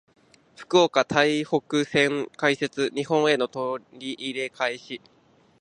[0.55, 2.91] 福岡・台北線開設。
[2.95, 4.99] 日本への乗り入れ開始。